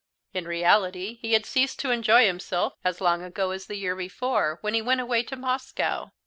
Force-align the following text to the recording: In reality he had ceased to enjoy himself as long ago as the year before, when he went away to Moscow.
In 0.33 0.47
reality 0.47 1.19
he 1.21 1.33
had 1.33 1.45
ceased 1.45 1.77
to 1.81 1.91
enjoy 1.91 2.25
himself 2.25 2.73
as 2.83 3.01
long 3.01 3.21
ago 3.21 3.51
as 3.51 3.67
the 3.67 3.77
year 3.77 3.95
before, 3.95 4.57
when 4.61 4.73
he 4.73 4.81
went 4.81 4.99
away 4.99 5.21
to 5.21 5.35
Moscow. 5.35 6.09